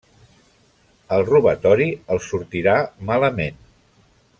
[1.17, 2.75] El robatori els sortirà
[3.13, 3.65] malament.